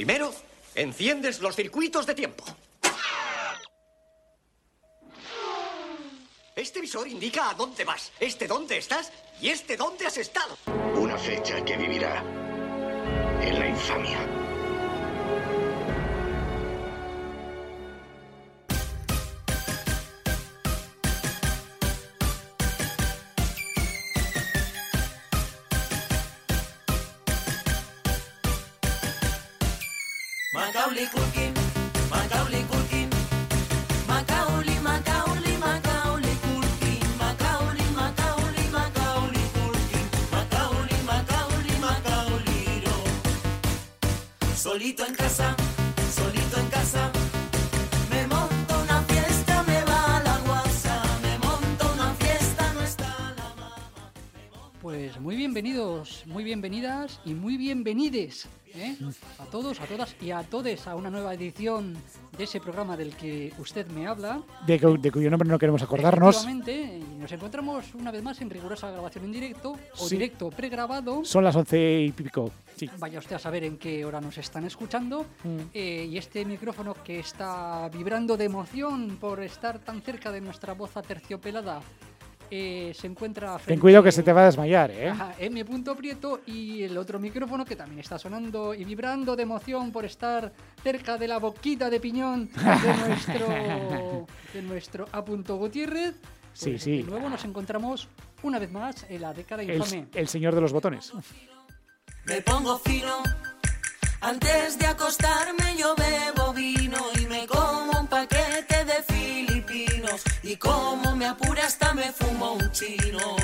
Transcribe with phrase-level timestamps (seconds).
[0.00, 0.32] Primero,
[0.74, 2.42] enciendes los circuitos de tiempo.
[6.56, 10.56] Este visor indica a dónde vas, este dónde estás y este dónde has estado.
[10.94, 12.24] Una fecha que vivirá
[13.42, 14.49] en la infamia.
[57.00, 58.94] Bienvenidas y muy bienvenides ¿eh?
[59.38, 61.96] a todos, a todas y a todes a una nueva edición
[62.36, 64.42] de ese programa del que usted me habla.
[64.66, 66.46] de, de cuyo nombre no queremos acordarnos.
[66.46, 70.16] Y nos encontramos una vez más en rigurosa grabación en directo o Sí.
[70.16, 71.24] directo pregrabado.
[71.24, 72.50] Son las once y pico.
[72.76, 72.88] Sí.
[72.98, 75.24] Vaya usted a saber en qué hora nos están escuchando.
[75.44, 75.58] Mm.
[75.72, 80.74] Eh, y este micrófono que está vibrando de emoción por estar tan cerca de nuestra
[80.74, 81.80] voz aterciopelada
[82.50, 85.08] eh, se encuentra Ten frente cuidado que se te va a desmayar, ¿eh?
[85.08, 85.64] Ajá, M.
[85.96, 90.52] Prieto y el otro micrófono que también está sonando y vibrando de emoción por estar
[90.82, 93.46] cerca de la boquita de piñón de nuestro,
[94.54, 95.20] de nuestro A.
[95.20, 96.14] Gutiérrez.
[96.52, 96.96] Sí, Pues, sí.
[96.98, 98.08] De nuevo nos encontramos
[98.42, 100.08] una vez más en la década El, infame.
[100.14, 101.12] el señor de los botones.
[102.24, 103.22] Me pongo fino,
[104.20, 106.79] antes de acostarme yo bebo vino
[110.42, 113.36] y como me apura hasta me fumo un chino.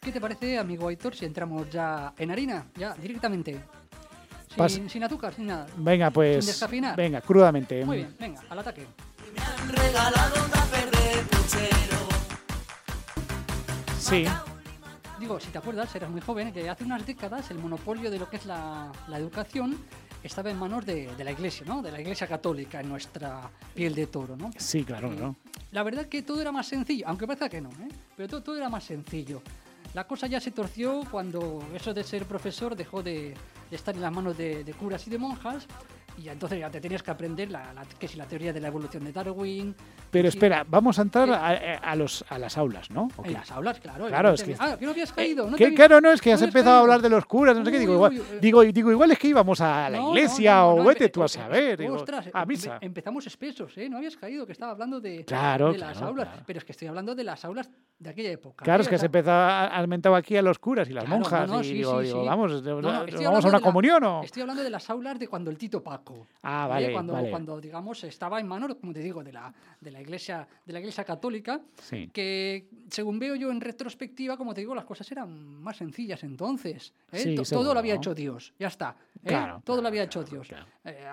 [0.00, 2.66] ¿Qué te parece, amigo Aitor, si entramos ya en harina?
[2.74, 3.60] Ya, directamente.
[4.68, 5.66] Sin, sin azúcar, sin nada.
[5.76, 6.44] Venga, pues.
[6.44, 6.96] Sin descafeinar.
[6.96, 7.84] Venga, crudamente.
[7.84, 8.86] Muy bien, venga, al ataque.
[9.34, 12.08] Me han regalado un tupper de puchero.
[13.98, 14.26] Sí.
[15.18, 18.28] Digo, si te acuerdas, eras muy joven, que hace unas décadas el monopolio de lo
[18.30, 19.78] que es la, la educación
[20.22, 21.82] estaba en manos de, de la Iglesia, ¿no?
[21.82, 24.50] De la Iglesia Católica en nuestra piel de toro, ¿no?
[24.56, 25.36] Sí, claro, ¿no?
[25.72, 27.88] La verdad que todo era más sencillo, aunque parezca que no, ¿eh?
[28.16, 29.42] Pero todo, todo era más sencillo.
[29.94, 33.34] La cosa ya se torció cuando eso de ser profesor dejó de,
[33.70, 35.66] de estar en las manos de, de curas y de monjas
[36.20, 38.60] y ya entonces ya te tenías que aprender la, la- que si la teoría de
[38.60, 39.74] la evolución de Darwin.
[40.10, 41.34] Pero si- espera, vamos a entrar ¿Qué?
[41.34, 43.08] a, a los, a las aulas, ¿no?
[43.16, 44.06] ¿O En las aulas, claro.
[44.08, 44.56] Claro, es que-.
[44.58, 45.44] Ah, que no habías caído.
[45.46, 47.24] no te Que habías- claro, no, es que has no empezado a hablar de los
[47.26, 47.78] curas, no sé qué.
[47.78, 48.38] Digo, uy, igual, uy, eh.
[48.40, 51.78] digo, digo, igual es que íbamos a la iglesia o vete tú a eh, saber.
[51.78, 52.78] digo, ostras, a empe- misa.
[52.80, 53.88] empezamos espesos, ¿eh?
[53.88, 56.28] No habías caído, que estaba hablando de, Claro, de las claro, aulas.
[56.28, 56.42] claro.
[56.46, 58.64] Pero es que estoy hablando de las aulas de aquella época.
[58.64, 58.82] Claro, ¿eh?
[58.82, 61.48] es que has sea, empezado a- has mentado aquí a los curas y las monjas.
[61.66, 64.22] y digo, vamos, ¿vamos a una comunión o...?
[64.22, 66.09] Estoy hablando de las aulas de cuando el Tito Paco.
[66.42, 66.68] Ah, ¿eh?
[66.68, 67.30] vale, Cuando, vale.
[67.30, 70.78] cuando, digamos, estaba en manos, como te digo, de la, de la iglesia, de la
[70.80, 72.08] iglesia católica, Sí.
[72.12, 75.30] que según veo yo en retrospectiva, como te digo, las cosas eran
[75.62, 76.92] más sencillas entonces.
[77.12, 77.18] ¿eh?
[77.18, 78.00] Sí, todo seguro, lo había ¿no?
[78.00, 78.96] hecho Dios, ya está.
[79.16, 79.28] ¿eh?
[79.28, 80.48] Claro, todo lo había hecho Dios.
[80.48, 80.66] claro.
[80.84, 81.06] Eh,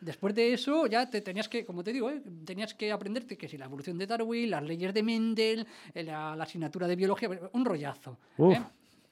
[0.00, 2.10] después de eso ya te tenías que, como te digo,
[2.44, 6.44] tenías que aprenderte que si la evolución de Darwin, las leyes de Mendel, la, la
[6.44, 8.16] asignatura de biología, un rollazo.
[8.36, 8.56] Uf.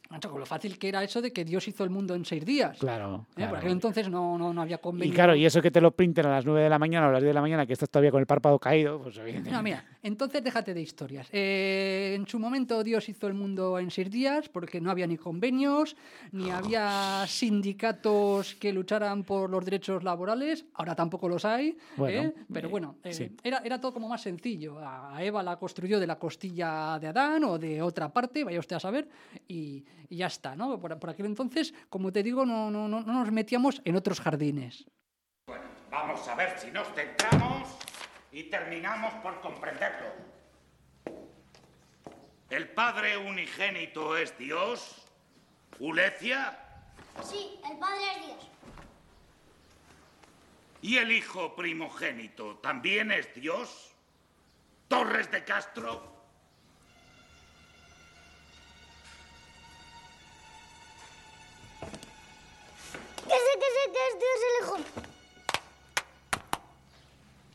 [0.09, 2.45] Macho, con lo fácil que era eso de que Dios hizo el mundo en seis
[2.45, 2.79] días.
[2.79, 3.35] Claro, ¿eh?
[3.35, 3.51] claro.
[3.51, 5.15] Por aquel entonces no, no, no había Y convenio.
[5.15, 7.13] claro, y eso que te lo pinten a las 9 de la mañana o a
[7.13, 9.51] las 10 de la mañana, que estás todavía con el párpado caído, pues evidentemente.
[9.51, 11.29] No, mira, entonces déjate de historias.
[11.33, 15.17] Eh, en su momento Dios hizo el mundo en seis días porque no había ni
[15.17, 15.97] convenios,
[16.33, 22.35] ni había sindicatos que lucharan por los derechos laborales, ahora tampoco los hay, Bueno, ¿eh?
[22.53, 23.31] pero eh, bueno, sí.
[23.43, 24.79] era, era todo como más sencillo.
[24.79, 28.77] A Eva la construyó de la costilla de Adán o de otra parte, vaya usted
[28.77, 29.09] a saber,
[29.49, 30.79] y, y ya está, ¿no?
[30.81, 34.21] Por, por aquel entonces, como te digo, no, no, no, no nos metíamos en otros
[34.21, 34.87] jardines.
[35.91, 37.69] Vamos a ver si nos centramos
[38.33, 40.09] y terminamos por comprenderlo.
[42.51, 45.07] ¿El Padre unigénito es Dios?
[45.79, 46.59] ¿Ulecia?
[47.23, 48.51] Sí, el Padre es Dios.
[50.83, 53.93] ¿Y el Hijo primogénito también es Dios?
[54.87, 56.26] ¿Torres de Castro?
[64.19, 64.77] Dios el Hijo.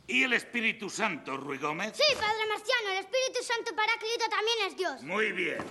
[0.07, 1.95] ¿Y el Espíritu Santo, Ruy Gómez?
[1.95, 5.03] Sí, Padre Marciano, el Espíritu Santo Paráclito también es Dios.
[5.03, 5.63] Muy bien.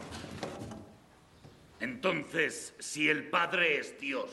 [1.81, 4.31] Entonces, si el Padre es Dios,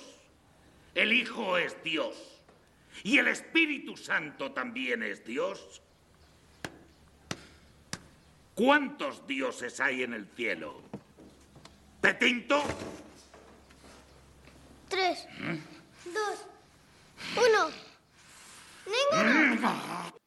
[0.95, 2.15] el Hijo es Dios
[3.03, 5.81] y el Espíritu Santo también es Dios,
[8.55, 10.81] ¿cuántos dioses hay en el cielo?
[12.01, 12.63] ¿Petinto?
[14.89, 15.27] Tres.
[16.13, 16.45] Dos,
[17.35, 17.69] uno.
[18.85, 20.17] ¡Ninguno!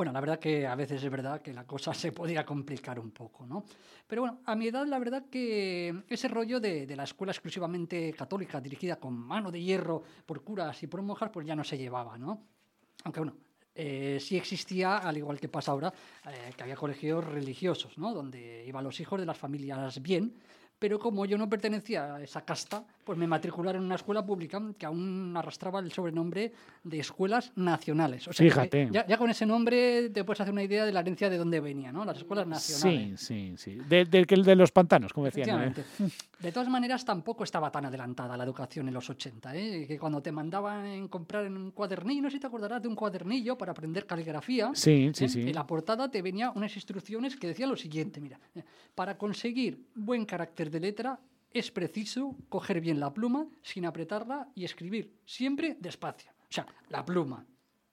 [0.00, 3.10] Bueno, la verdad que a veces es verdad que la cosa se podía complicar un
[3.10, 3.64] poco, ¿no?
[4.06, 8.62] Pero bueno, a mi edad la verdad que ese rollo de, la escuela exclusivamente católica,
[8.62, 12.16] dirigida con mano de hierro por curas y por monjas, pues ya no se llevaba,
[12.16, 12.46] ¿no?
[13.04, 13.36] Aunque bueno,
[13.74, 15.92] eh, sí existía, al igual que pasa ahora,
[16.26, 18.14] eh, que había colegios religiosos, ¿no?
[18.14, 20.34] Donde iban los hijos de las familias bien,
[20.80, 24.60] pero como yo no pertenecía a esa casta, pues me matricularon en una escuela pública
[24.78, 28.26] que aún arrastraba el sobrenombre de escuelas nacionales.
[28.26, 28.88] O sea, Fíjate.
[28.90, 31.60] Ya, ya con ese nombre te puedes hacer una idea de la herencia de dónde
[31.60, 32.04] venía, ¿no?
[32.04, 33.20] Las escuelas Sí, nacionales.
[33.20, 33.74] sí, sí.
[33.88, 35.74] De, de- el de los pantanos, como decían.
[35.76, 36.10] ¿eh?
[36.38, 39.84] De todas maneras, tampoco estaba tan adelantada la educación en los 80, ¿eh?
[39.86, 42.88] que cuando te mandaban en comprar en un cuadernillo, no sé si te acordarás de
[42.88, 44.70] un cuadernillo para aprender caligrafía.
[44.74, 45.28] Sí, sí, ¿eh?
[45.28, 45.40] sí.
[45.42, 48.62] En la portada te venía unas instrucciones que decían lo siguiente, mira, eh,
[48.94, 51.20] para conseguir buen carácter de letra
[51.50, 56.30] es preciso coger bien la pluma sin apretarla y escribir siempre despacio.
[56.42, 57.46] O sea, la pluma.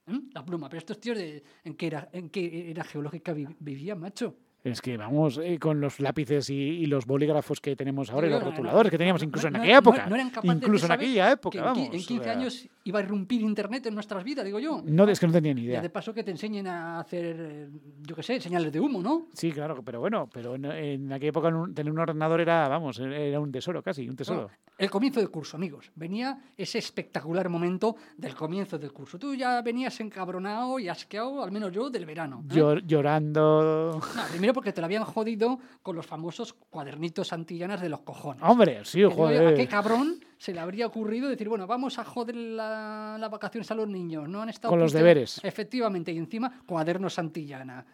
[0.06, 0.20] ¿eh?
[0.32, 0.68] La pluma.
[0.68, 4.36] Pero estos tíos, de, ¿en, qué era, ¿en qué era geológica vi- vivían, macho?
[4.64, 8.30] Es que vamos eh, con los lápices y, y los bolígrafos que tenemos ahora y
[8.30, 10.06] los rotuladores que teníamos incluso en aquella época.
[10.06, 11.84] no eran capaces de incluso en aquella que época, vamos.
[11.86, 14.82] En 15 o sea, años iba a irrumpir Internet en nuestras vidas, digo yo.
[14.84, 15.80] No, es que no tenía ni idea.
[15.80, 17.68] de paso que te enseñen a hacer, eh,
[18.02, 19.26] yo qué sé, señales de humo, ¿no?
[19.32, 23.38] Sí, claro, pero bueno, pero en, en aquella época tener un ordenador era, vamos, era
[23.38, 24.42] un tesoro casi, un tesoro.
[24.42, 25.90] Bueno, el comienzo del curso, amigos.
[25.94, 29.18] Venía ese espectacular momento del comienzo del curso.
[29.18, 32.42] Tú ya venías encabronado y asqueado, al menos yo, del verano.
[32.48, 32.54] ¿eh?
[32.54, 34.00] Llor- llorando.
[34.14, 38.42] No, primero porque te lo habían jodido con los famosos cuadernitos antillanas de los cojones.
[38.42, 39.68] Hombre, sí, Que digo yo, ¿A qué joder.
[39.68, 43.88] cabrón se le habría ocurrido decir, bueno, vamos a joder la- las vacaciones a los
[43.88, 44.28] niños?
[44.28, 45.04] ¿No han estado Con los pintados?".
[45.04, 45.40] deberes.
[45.44, 47.84] Efectivamente, y encima cuadernos antillana.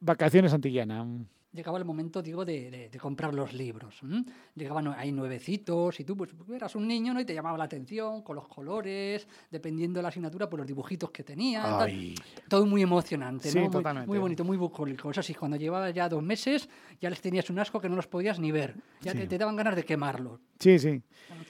[0.00, 1.04] Vacaciones antillana.
[1.50, 3.96] Llegaba el momento, digo, de, de- de comprar los libros.
[4.02, 4.22] ¿m?
[4.54, 7.20] Llegaban ahí nuevecitos y tú, pues, eras un niño, ¿no?
[7.20, 11.10] Y te llamaba la atención con los colores, dependiendo de la asignatura, por los dibujitos
[11.10, 11.38] que tal.
[11.80, 12.14] Ay.
[12.48, 13.70] Todo muy emocionante, Sí, ¿no?
[13.70, 14.06] Muy-.
[14.06, 15.10] Muy, bonito, muy bucólico.
[15.10, 16.68] Eso sí, cuando llevabas ya dos meses,
[17.00, 18.74] ya les tenías un asco que no los podías ni ver.
[19.00, 20.40] Ya te, te daban ganas de quemarlos.
[20.58, 21.00] Sí, sí.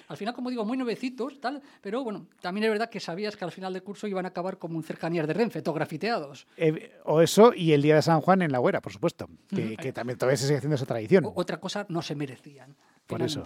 [0.08, 3.44] Al final, como digo, muy nuevecitos, tal, pero bueno, también es verdad que sabías que
[3.44, 6.46] al final del curso iban a acabar como un cercanías de Renfe, todo grafiteados.
[6.56, 9.26] Eh, o eso y el día de San Juan en la Huera, por supuesto.
[9.48, 11.30] Que, que también todavía se sigue haciendo esa tradición.
[11.34, 12.76] Otra cosa no se merecían.
[13.08, 13.42] Por eso.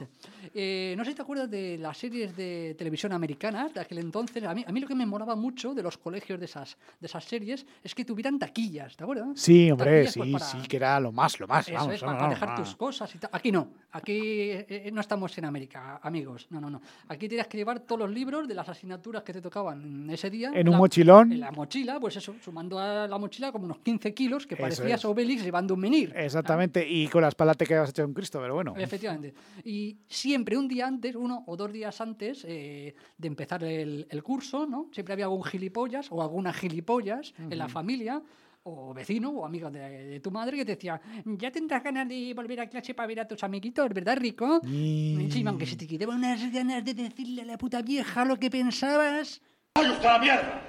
[0.54, 4.42] Eh, no sé si te acuerdas de las series de televisión americanas de aquel entonces.
[4.42, 7.06] A mí, a mí lo que me molaba mucho de los colegios de esas, de
[7.06, 9.28] esas series es que tuvieran taquillas, ¿te acuerdas?
[9.36, 11.68] Sí, hombre, Taquillas, pues, sí, para- sí, que era lo más, lo más.
[11.68, 13.30] Eso vamos, es, para, dejar tus cosas y tal.
[13.32, 16.48] Aquí no, aquí eh, eh, no estamos en América, amigos.
[16.50, 16.82] No, no, no.
[17.06, 20.50] Aquí tenías que llevar todos los libros de las asignaturas que te tocaban ese día.
[20.52, 21.30] En un mochilón.
[21.30, 24.98] En la mochila, pues eso, sumando a la mochila como unos 15 kilos, que parecías
[24.98, 25.04] es.
[25.04, 26.12] Obelix llevando un menir.
[26.16, 28.74] Exactamente, y con la espalda te quedas hecho un Cristo, pero bueno.
[28.76, 29.32] Efectivamente.
[29.64, 34.22] Y siempre un día antes, uno o dos días antes eh, de empezar el, el
[34.22, 34.88] curso, ¿no?
[34.92, 38.22] Siempre había algún gilipollas o alguna gilipollas en la familia
[38.64, 42.32] o vecino o amigo de, de tu madre que te decía, ya tendrás ganas de
[42.32, 44.60] volver a clase para ver a tus amiguitos, ¿verdad, Rico?
[44.64, 48.38] Y- Encima, aunque se te quitaban unas ganas de decirle a la puta vieja lo
[48.38, 49.40] que pensabas.
[49.74, 50.62] ¡A la mierda!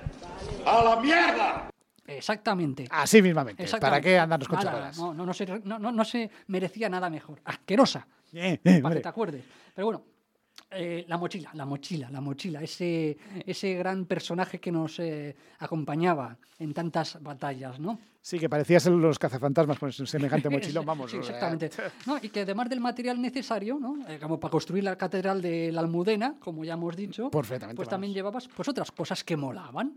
[0.65, 1.69] ¡A la mierda!
[2.05, 2.87] Exactamente.
[2.89, 3.57] Así mismamente.
[3.57, 4.09] ¿Para Exactamente.
[4.09, 4.97] qué andarnos con chorradas?
[4.97, 7.41] no, no, no, se, no, no- no se merecía nada mejor.
[7.45, 8.07] Asquerosa.
[8.33, 9.43] Eh, eh, para que te acuerdes.
[9.73, 10.03] Pero bueno,
[10.75, 13.15] eh, la mochila, la mochila, la mochila, ese,
[13.45, 17.99] ese gran personaje que nos eh, acompañaba en tantas batallas, ¿no?
[18.21, 21.11] Sí, que parecías los cazafantasmas con semejante mochilón, vamos.
[21.11, 21.69] Sí, exactamente.
[22.07, 24.07] No, y que además del material necesario, ¿no?
[24.07, 27.87] Eh, como para construir la catedral de la Almudena, como ya hemos dicho, pues vamos.
[27.87, 29.95] también llevabas pues otras cosas que molaban.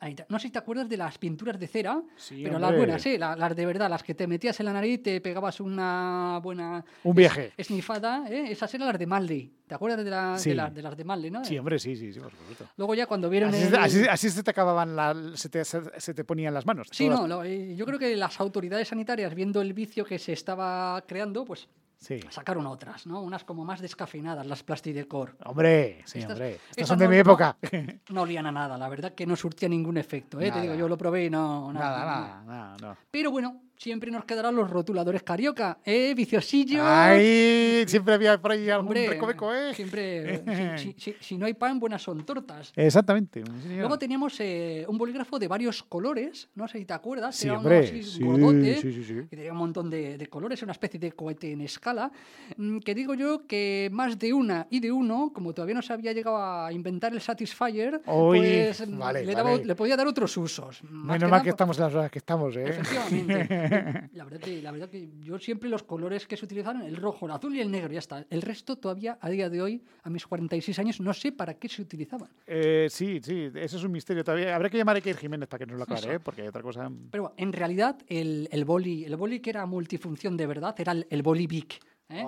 [0.00, 3.00] Ahí no sé si te acuerdas de las pinturas de cera, Sí, pero las buenas,
[3.00, 6.40] sí, la- las de verdad, las que te metías en la nariz, te pegabas una
[6.42, 7.52] buena Un viaje.
[7.56, 8.50] es- esnifada, ¿eh?
[8.50, 9.52] esas eran las de Maldi.
[9.66, 10.50] ¿Te acuerdas de, la- Sí.
[10.50, 11.44] de, la- de las de Maldi, no?
[11.44, 12.66] Sí, hombre, sí, sí, sí, por supuesto.
[12.76, 15.80] Luego ya cuando vieron Así, el- así- así se te acababan, la- se, te, se,
[15.98, 16.88] se te ponían las manos.
[16.90, 20.18] Sí, todas- no, lo- eh, yo creo que las autoridades sanitarias, viendo el vicio que
[20.18, 21.68] se estaba creando, pues
[22.04, 22.20] Sí.
[22.28, 23.22] sacaron otras, ¿no?
[23.22, 25.36] Unas como más descafeinadas, las Plastidecor.
[25.44, 26.50] Hombre, sí, Estas- hombre.
[26.54, 27.56] Estas estas son de no- mi época.
[28.10, 30.50] No olían a nada, la verdad que no surtía ningún efecto, ¿eh?
[30.50, 31.72] Te digo, yo lo probé y no...
[31.72, 32.96] nada, nada, nada, no.
[33.10, 36.14] Pero bueno, siempre nos quedarán los rotuladores carioca, ¿eh?
[36.16, 36.80] Viciosillo.
[36.82, 39.74] Ay, siempre había por ahí algún Hombre, recoveco, ¿eh?
[39.74, 40.42] Siempre, eh,
[40.78, 42.72] si, si- si- no hay pan, buenas son tortas.
[42.76, 43.44] Exactamente.
[43.62, 43.76] sí.
[43.76, 47.58] Luego teníamos eh, un bolígrafo de varios colores, no sé si te acuerdas, Sí, era
[47.58, 50.72] uno hombre, así sí, gordote, sí, sí, que tenía un montón de, de colores, una
[50.72, 52.10] especie de cohete en escala,
[52.56, 55.92] mm, que digo yo que más de una y de uno, como todavía no se
[55.92, 59.64] había llegado a inventar el Satisfyer, Uy, pues mm, vale, le, daba- vale.
[59.66, 60.82] le podía dar otros usos.
[60.84, 62.64] Más Menos mal nada que estamos en las horas que estamos, ¿eh?
[62.66, 63.73] Efectivamente.
[64.12, 67.26] La verdad, que, la verdad que yo siempre los colores que se utilizaron, el rojo,
[67.26, 68.24] el azul y el negro, ya está.
[68.30, 71.68] El resto todavía, a día de hoy, a mis 46 años, no sé para qué
[71.68, 72.28] se utilizaban.
[72.46, 74.54] Eh, sí, sí, eso es un misterio todavía.
[74.54, 76.14] Habrá que llamar a Iker Jiménez para que nos lo aclare.
[76.14, 76.20] ¿eh?
[76.20, 76.90] porque otra cosa...
[77.10, 81.06] Pero en realidad, el, el boli, el boli que era multifunción de verdad, era el,
[81.10, 81.80] el boli Bic.
[82.08, 82.24] ¿eh?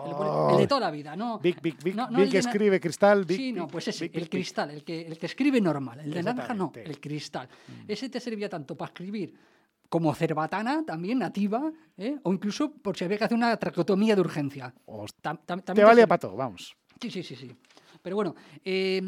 [0.51, 1.39] El, de toda la vida, ¿no?
[1.39, 4.09] Big, big, big, no- no big el na- escribe cristal, big, sí, no, pues ese,
[4.09, 6.01] big, el cristal, el que, el que escribe normal.
[6.01, 6.73] El de naranja no.
[6.75, 6.79] Mm.
[6.79, 7.49] el cristal.
[7.87, 9.35] Ese te servía tanto para escribir
[9.89, 12.19] como cerbatana, también nativa, ¿eh?
[12.23, 14.75] o incluso por si había que hacer una traqueotomía de urgencia.
[14.87, 16.07] Host- Tam- tam- Te servía.
[16.07, 16.77] para todo, vamos.
[17.01, 17.57] Sí, sí, sí, sí.
[18.07, 19.03] Pero bueno, eh,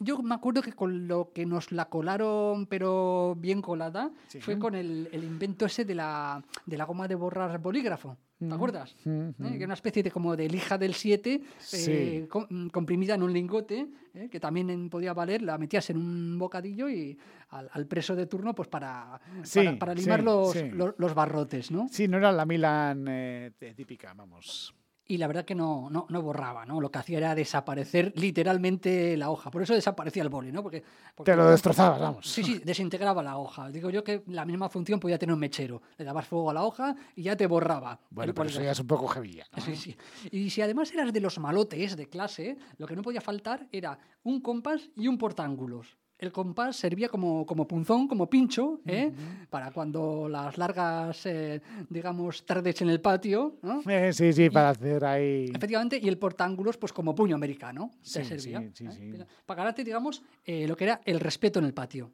[0.00, 4.40] yo me acuerdo que con lo que nos la colaron, pero bien colada, Sí.
[4.40, 8.16] fue con el, el invento ese de la, de la goma de borrar bolígrafo.
[8.36, 8.96] ¿Te acuerdas?
[9.04, 9.34] Mm, ¿Eh?
[9.38, 12.26] Que era una especie de como de lija del 7 Sí.
[12.72, 14.28] comprimida en un lingote, ¿eh?
[14.28, 17.16] que también podía valer, la metías en un bocadillo y
[17.50, 21.14] al, al preso de turno pues para, Sí, para, para limar sí, los, los, los
[21.14, 21.86] barrotes, ¿no?
[21.88, 24.74] Sí, no era la Milan eh, típica, vamos.
[25.06, 26.80] Y la verdad que no, no, no borraba, ¿no?
[26.80, 29.50] Lo que hacía era desaparecer literalmente la hoja.
[29.50, 30.62] Por eso desaparecía el boli, ¿no?
[30.62, 30.82] Porque,
[31.14, 32.26] porque- Te lo destrozabas, vamos.
[32.26, 33.68] Sí, sí, desintegraba la hoja.
[33.70, 35.82] Digo yo que la misma función podía tener un mechero.
[35.98, 37.98] Le dabas fuego a la hoja y ya te borraba.
[38.10, 39.08] Bueno, pero eso ya es un poco
[39.56, 39.62] ¿no?
[39.62, 39.96] Sí, sí.
[40.30, 43.98] Y si además eras de los malotes de clase, lo que no podía faltar era
[44.22, 45.96] un compás y un portángulos.
[46.24, 49.12] El compás servía como, como punzón, como pincho, ¿eh?
[49.50, 53.56] para cuando las largas, eh, digamos, tardes en el patio.
[53.60, 53.82] ¿no?
[53.86, 55.50] Eh, sí, sí, para hacer ahí...
[55.54, 58.60] Efectivamente, y el portángulos, pues como puño americano, te Sí, servía.
[58.60, 59.12] sí, sí, ¿eh?
[59.18, 59.24] sí.
[59.44, 62.10] Para ganarte, digamos, eh, lo que era el respeto en el patio.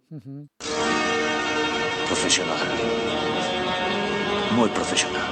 [2.09, 2.59] Profesional.
[4.57, 5.31] Muy profesional.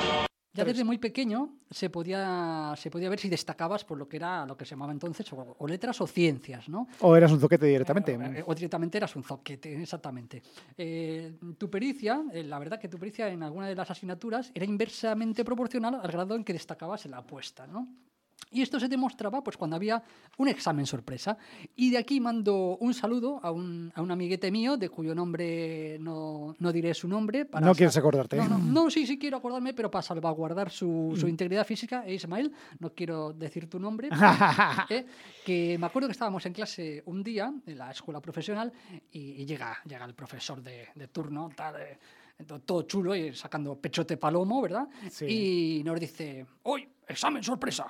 [0.54, 4.44] Ya desde muy pequeño se podía, se podía ver si destacabas por lo que era
[4.46, 6.88] lo que se llamaba entonces o, o letras o ciencias, ¿no?
[7.00, 8.14] O eras un zoquete directamente.
[8.14, 10.42] Eh, O directamente eras un zoquete, exactamente.
[10.76, 14.64] Eh, tu pericia, eh, la verdad que tu pericia en alguna de las asignaturas era
[14.64, 17.86] inversamente proporcional al grado en que destacabas en la apuesta, ¿no?
[18.50, 20.02] Y esto se demostraba pues, cuando había
[20.38, 21.36] un examen sorpresa.
[21.76, 25.98] Y de aquí mando un saludo a un, a un amiguete mío, de cuyo nombre
[26.00, 27.44] no, no diré su nombre.
[27.44, 28.36] Para No quieres acordarte.
[28.36, 31.16] No, no, no, sí, sí quiero acordarme, pero para salvaguardar su, Mm.
[31.16, 34.08] su integridad física, eh, Ismael, no quiero decir tu nombre,
[34.90, 35.06] eh,
[35.44, 38.72] que me acuerdo que estábamos en clase un día, en la escuela profesional,
[39.12, 41.98] y, y llega, llega el profesor de, de turno, tal, eh,
[42.46, 44.88] to- todo chulo, y sacando pechote palomo, ¿verdad?
[45.10, 45.78] Sí.
[45.80, 47.86] Y nos dice, ¡Hoy, examen sorpresa!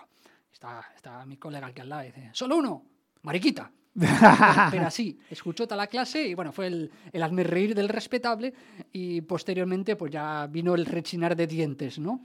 [0.53, 2.85] Está, está mi colega aquí al lado y dice, ¡Solo uno!
[3.23, 3.73] ¡Mariquita!
[4.71, 8.53] Pero así, escuchó toda la clase y bueno, fue el, el reír del respetable
[8.93, 12.23] y posteriormente pues ya vino el rechinar de dientes, ¿no?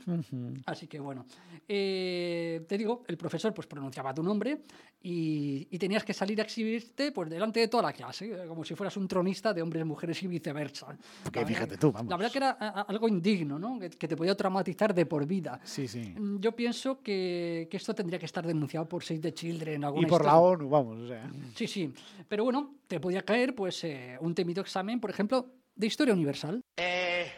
[0.66, 1.26] Así que bueno,
[1.68, 4.60] eh, te digo, el profesor pues pronunciaba tu nombre
[5.02, 8.64] y, y tenías que salir a exhibirte pues delante de toda la clase, eh, como
[8.64, 10.88] si fueras un tronista de hombres, mujeres y viceversa.
[11.24, 12.10] Porque La verdad- fíjate tú, vamos.
[12.10, 13.80] La verdad que era a- a- algo indigno, ¿no?
[13.80, 15.60] Que, que te podía traumatizar de por vida.
[15.64, 16.14] Sí, sí.
[16.18, 19.82] Mm, Yo pienso que, que esto tendría que estar denunciado por Save the Children.
[19.82, 20.40] Y alguna por la historia.
[20.40, 21.30] ONU, vamos, o sea.
[21.56, 21.94] Sí, sí.
[22.28, 26.62] Pero bueno, te podía caer pues eh, un temido examen, por ejemplo, de historia universal.
[26.78, 27.32] Eh,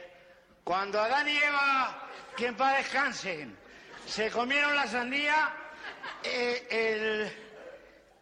[0.63, 3.55] cuando Adán y Eva, que en paz descansen,
[4.05, 5.53] se comieron la sandía,
[6.23, 7.31] eh, el-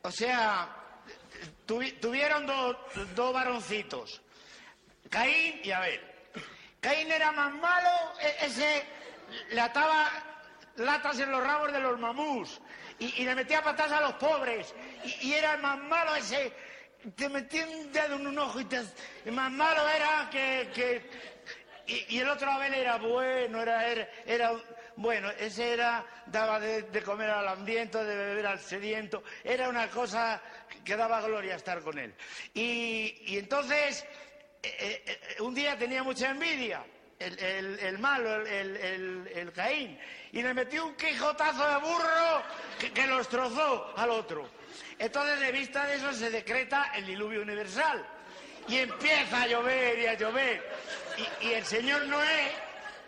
[0.01, 0.67] o sea,
[1.67, 2.75] tuvi- tuvieron dos
[3.15, 4.21] dos varoncitos,
[5.09, 6.01] Caín y Abel.
[6.79, 7.89] Caín era más malo,
[8.21, 8.83] e- ese
[9.51, 10.09] le ataba
[10.77, 12.59] latas en los rabos de los mamús
[12.99, 14.73] y, le metía patas a los pobres.
[15.03, 16.53] Y, y era más malo ese,
[17.15, 18.81] te metía un dedo en un ojo y te...
[19.31, 21.01] más malo era que...
[21.87, 24.53] y, el otro Abel era bueno, era, era,
[24.95, 30.41] bueno, ese era, daba de, comer al hambriento, de beber al sediento, era una cosa
[30.83, 32.13] que daba gloria estar con él.
[32.53, 34.05] Y, y entonces,
[34.61, 36.83] eh, eh, un día tenía mucha envidia,
[37.23, 39.99] el, malo, el, Caín,
[40.31, 42.43] y le metió un quijotazo de burro
[42.79, 44.49] que, que lo destrozó al otro.
[44.99, 48.05] Entonces, de vista de eso, se decreta el diluvio universal.
[48.67, 50.63] Y empieza a llover y a llover.
[51.41, 52.51] Y, el señor Noé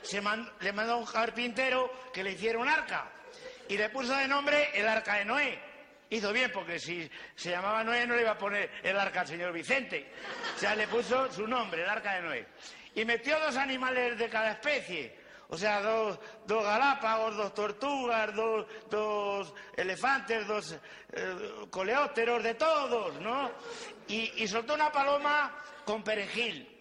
[0.01, 0.22] se
[0.60, 3.10] le mandó a un carpintero que le hiciera un arca.
[3.67, 5.60] Y le puso de nombre el arca de Noé.
[6.10, 9.27] Hizo bien, porque si se llamaba Noé no le iba a poner el arca al
[9.27, 10.12] señor Vicente.
[10.55, 12.48] O sea, le puso su nombre, el arca de Noé.
[12.96, 15.25] Y metió dos animales de cada especie.
[15.50, 20.75] O sea, dos, dos galápagos, dos tortugas, dos, dos elefantes, dos
[21.12, 23.52] eh, coleópteros, de todos, ¿no?
[24.08, 26.72] Y, soltó una paloma con perejil.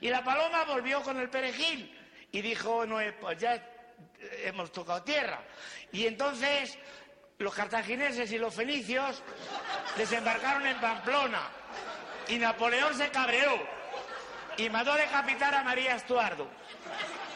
[0.00, 1.96] Y la paloma volvió con el perejil
[2.32, 3.64] y dijo, no, pues ya
[4.44, 5.40] hemos tocado tierra.
[5.92, 6.76] Y entonces
[7.38, 9.22] los cartagineses y los fenicios
[9.96, 11.48] desembarcaron en Pamplona
[12.28, 13.75] y Napoleón se cabreó
[14.56, 16.48] y mandó decapitar a María Estuardo.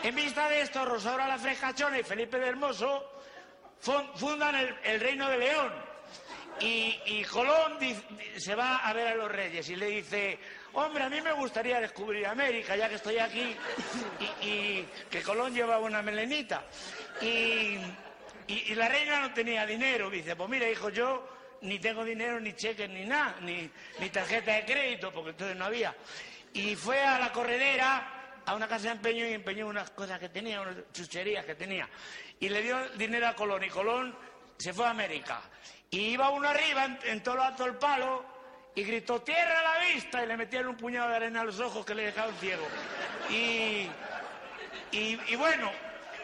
[0.03, 3.05] En vista de esto, Rosaura la Frescachona y Felipe de Hermoso
[3.81, 5.73] fun- fundan el, Reino de León.
[6.61, 7.79] Y, y Colón
[8.37, 10.39] se va a ver a los reyes y le dice,
[10.75, 13.57] hombre, a mí me gustaría descubrir América, ya que estoy aquí,
[14.43, 16.65] y, que Colón llevaba una melenita.
[17.23, 17.79] Y-
[18.47, 20.11] y la reina no tenía dinero.
[20.11, 21.29] Dice, pues mira, hijo, yo
[21.63, 25.67] ni tengo dinero, ni cheques, ni nada, ni, ni tarjeta de crédito, porque entonces no
[25.67, 25.95] había.
[26.53, 30.29] Y fue a la corredera, a una casa de empeño, y empeñó unas cosas que
[30.29, 31.89] tenía, unas chucherías que tenía.
[32.39, 34.17] Y le dio dinero a Colón, y Colón
[34.59, 35.41] se fue a América.
[35.91, 38.25] Y iba uno arriba, en, todo lo alto del palo,
[38.75, 41.61] y gritó, tierra a la vista, y le metieron un puñado de arena a los
[41.61, 42.67] ojos que le dejaron ciego.
[43.31, 43.87] Y
[45.37, 45.71] bueno,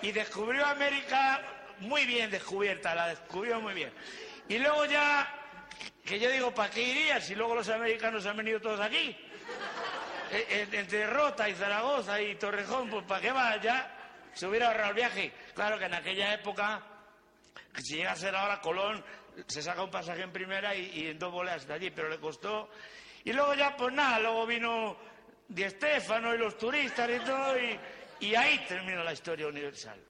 [0.03, 1.41] y descubrió América
[1.81, 3.93] muy bien descubierta, la descubrió muy bien.
[4.49, 5.29] Y luego ya,
[6.05, 9.17] que yo digo, ¿para qué iría si luego los americanos han venido todos aquí?
[10.31, 13.61] Eh, Entre Rota y Zaragoza y Torrejón, pues ¿para qué va?
[13.61, 13.93] Ya
[14.33, 15.33] se hubiera ahorrado el viaje.
[15.55, 16.83] Claro que en aquella época,
[17.73, 19.05] que si llega a ser ahora Colón,
[19.47, 22.19] se saca un pasaje en primera y, y en dos boleas hasta allí, pero le
[22.19, 22.71] costó.
[23.25, 24.97] Y luego ya, pues nada, luego vino
[25.49, 27.79] Di Stéfano y los turistas y todo, y,
[28.27, 30.01] y ahí terminó la historia universal.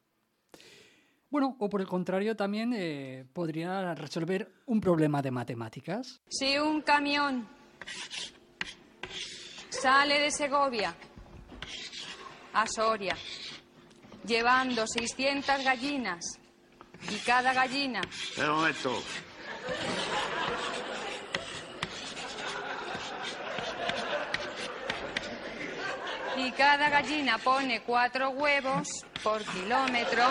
[1.28, 6.20] Bueno, o por el contrario también eh, podría resolver un problema de matemáticas.
[6.28, 7.48] Si un camión
[9.80, 10.94] sale de Segovia
[12.52, 13.16] a Soria
[14.24, 16.38] llevando 600 gallinas
[17.10, 18.00] y cada gallina
[18.38, 19.02] un momento.
[26.36, 28.88] y cada gallina pone cuatro huevos
[29.22, 30.22] por kilómetro,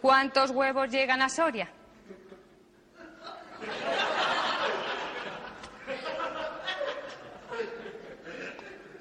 [0.00, 1.70] ¿cuántos huevos llegan a Soria?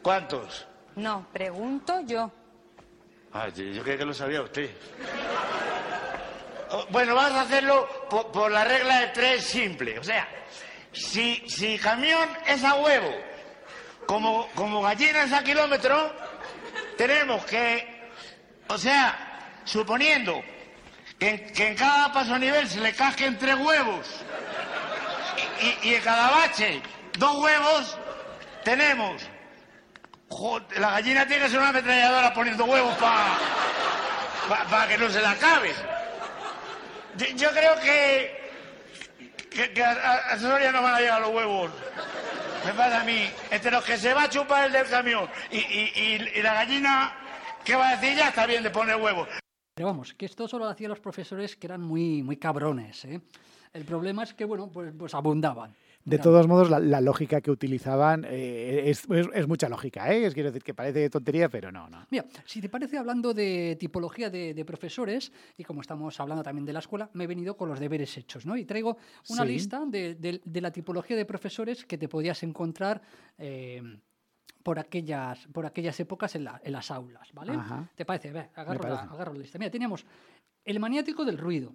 [0.10, 0.66] ¿Cuántos?
[0.96, 2.32] No, pregunto yo.
[3.32, 4.72] Ah, yo, creía que lo sabía usted.
[6.72, 10.00] Oh, Bueno, vamos a hacerlo por, por la regla de tres simple.
[10.00, 10.28] O sea,
[10.92, 13.16] si, si camión es a huevo,
[14.08, 16.12] como, como gallina es a kilómetro,
[16.98, 18.10] tenemos que,
[18.67, 20.41] o sea, suponiendo
[21.19, 24.08] que en, que en cada paso a nivel se le casquen tres huevos
[25.62, 26.82] y, y- y en cada bache
[27.19, 27.95] dos huevos,
[28.63, 29.22] tenemos
[30.30, 32.96] Jo- la gallina tiene que ser una ametralladora poniendo huevos
[34.70, 35.72] para que no se la acabe.
[37.36, 41.72] Yo, creo que, que, a, Soria no van a llegar los huevos.
[42.65, 43.30] Me pasa a mí.
[43.52, 46.54] Entre los que se va a chupar el del camión y, y- y- y la
[46.54, 47.13] gallina,
[47.63, 48.18] ¿qué va a decir?
[48.18, 49.28] Ya está bien de poner huevos.
[49.74, 53.04] Pero vamos, que esto solo lo hacían los profesores que eran muy, muy cabrones.
[53.06, 53.22] ¿eh?
[53.74, 55.76] El problema es que, bueno, pues, pues abundaban.
[56.10, 60.26] De todos modos, la, la lógica que utilizaban eh, es, es- es mucha lógica, ¿eh?
[60.26, 62.06] Es, quiero decir que parece tontería, pero no, no.
[62.10, 66.65] Mira, si te parece, hablando de tipología de, de profesores, y como estamos hablando también
[66.65, 68.58] de la escuela, me he venido con los deberes hechos, ¿no?
[68.58, 68.98] Y traigo
[69.30, 69.48] una Sí.
[69.50, 73.02] lista de, de- de la tipología de profesores que te podías encontrar
[73.38, 73.82] eh,
[74.63, 77.54] por, aquellas, por aquellas épocas en, la- en las aulas, ¿vale?
[77.54, 77.89] Ajá.
[77.95, 78.32] ¿Te parece?
[78.32, 79.13] Ve, agarro, la, parece.
[79.13, 79.58] agarro la lista.
[79.60, 80.06] Mira, teníamos
[80.65, 81.74] el maniático del ruido.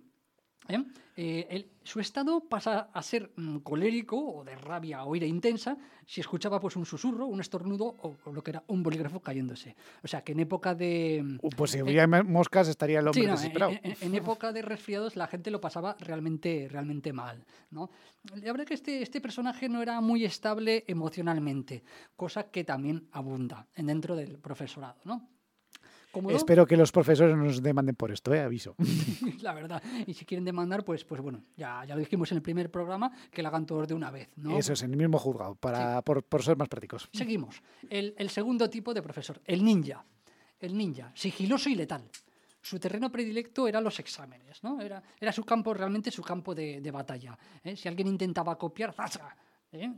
[0.68, 0.83] ¿Eh?
[1.16, 5.77] Eh, el- su estado pasa a ser mm, colérico o de rabia o ira intensa
[6.07, 9.77] si escuchaba pues un susurro, un estornudo o, o lo que era un bolígrafo cayéndose.
[10.03, 11.38] O sea que en época de...
[11.42, 13.72] Uh, Pues si eh, hubiera moscas estaría el hombre Sí, no, en, desesperado.
[13.83, 17.44] en- en época de resfriados la gente lo pasaba realmente, realmente mal.
[17.70, 17.90] ¿no?
[18.42, 21.85] La verdad que este, este personaje no era muy estable emocionalmente,
[22.16, 24.96] cosa que también abunda en dentro del profesorado.
[25.05, 25.29] ¿no?
[26.14, 28.40] Cómodo, Espero que los profesores nos demanden por esto, ¿eh?
[28.40, 28.77] Aviso.
[29.42, 29.83] la verdad.
[30.07, 33.11] Y si quieren demandar, pues, pues bueno, ya, ya lo dijimos en el primer programa,
[33.33, 34.29] que lo hagan todos de una vez.
[34.37, 34.57] ¿no?
[34.57, 37.09] Eso es, en el mismo juzgado, para, por, por ser más prácticos.
[37.12, 37.61] Seguimos.
[37.90, 40.05] El, el segundo tipo de profesor, el ninja.
[40.61, 42.09] El ninja, sigiloso y letal.
[42.62, 44.81] Su terreno predilecto eran los exámenes, ¿no?
[44.81, 47.37] Era, era su campo, realmente su campo de, de batalla.
[47.64, 47.74] ¿eh?
[47.74, 49.37] Si alguien intentaba copiar, ¡zasca!
[49.72, 49.90] ¿eh?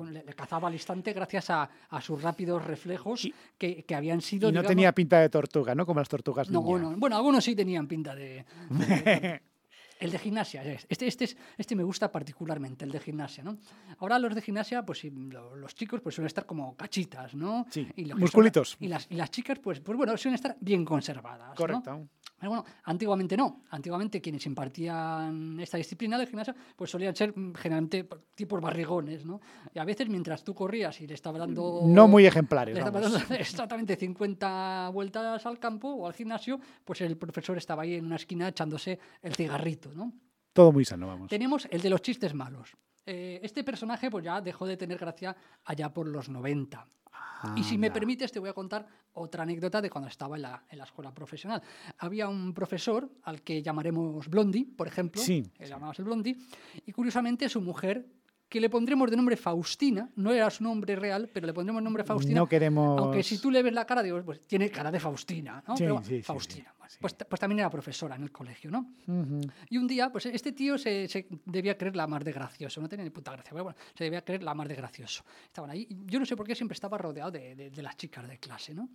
[0.00, 4.22] Con- Le, le cazaba al instante gracias a, a sus rápidos reflejos que, que habían
[4.22, 4.48] sido.
[4.48, 5.84] Y no digamos- tenía pinta de tortuga, ¿no?
[5.84, 8.46] Como las tortugas no, bueno, bueno, algunos sí tenían pinta de.
[8.70, 9.42] de-
[10.00, 13.58] el de gimnasia, es- este, este, es- este me gusta particularmente, el de gimnasia, ¿no?
[13.98, 17.66] Ahora los de gimnasia, pues los chicos pues suelen estar como cachitas, ¿no?
[17.70, 18.76] Sí, Y los que son- musculitos.
[18.80, 21.54] y, las, y las chicas, pues, pues bueno, suelen estar bien conservadas.
[21.54, 22.08] Correcto.
[22.48, 23.64] Bueno, antiguamente no.
[23.70, 29.40] Antiguamente quienes impartían esta disciplina de gimnasia, pues solían ser mm, generalmente tipos barrigones, ¿no?
[29.74, 31.82] Y a veces mientras tú corrías y le estaba dando...
[31.84, 37.00] No muy ejemplares, le estaba dando exactamente 50 vueltas al campo o al gimnasio, pues
[37.02, 40.12] el profesor estaba ahí en una esquina echándose el cigarrito, ¿no?
[40.52, 41.28] Todo muy sano, vamos.
[41.28, 42.76] Tenemos el de los chistes malos.
[43.12, 46.86] Eh, este personaje pues ya dejó de tener gracia allá por los 90.
[47.56, 50.62] Y si me permites, te voy a contar otra anécdota de cuando estaba en la,
[50.70, 51.60] en la escuela profesional.
[51.98, 55.20] Había un profesor al que llamaremos Blondie, por ejemplo.
[55.20, 56.36] Sí, Le llamamos el Blondie.
[56.86, 58.06] Y curiosamente su mujer,
[58.48, 62.04] que le pondremos de nombre Faustina, no era su nombre real, pero le pondremos nombre
[62.04, 62.38] Faustina.
[62.40, 65.64] No queremos- Aunque si tú le ves la cara, digo, pues tiene cara de Faustina,
[65.66, 65.76] ¿no?
[65.76, 66.70] Sí, Pero, sí, sí, Faustina.
[66.76, 66.98] sí, sí.
[67.00, 68.92] Pues, pues también era profesora en el colegio, ¿no?
[69.06, 69.40] Ujú.
[69.68, 72.88] Y un día, pues este tío se, se debía creer la más de gracioso, no
[72.88, 75.22] tenía ni puta gracia, pero bueno, se debía creer la más de gracioso.
[75.44, 78.26] Estaban ahí, yo no sé por qué siempre estaba rodeado de, de- de las chicas
[78.28, 78.88] de clase, ¿no?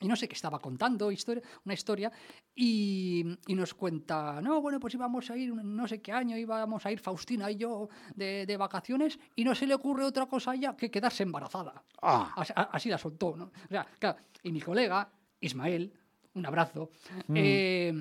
[0.00, 2.10] Y no sé qué estaba contando, historia, una historia,
[2.54, 6.84] y, y nos cuenta, no, bueno, pues íbamos a ir, no sé qué año, íbamos
[6.86, 10.52] a ir Faustina y yo de, de vacaciones, y no se le ocurre otra cosa
[10.52, 11.84] a ella que quedarse embarazada.
[12.02, 12.32] Ah.
[12.36, 13.44] Así, así la soltó, ¿no?
[13.46, 15.92] O sea, claro, y mi colega, Ismael,
[16.36, 16.90] un abrazo,
[17.28, 17.34] Mm.
[17.36, 17.92] eh,